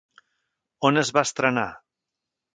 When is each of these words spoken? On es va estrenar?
On 0.89 0.97
es 1.03 1.13
va 1.19 1.23
estrenar? 1.31 1.67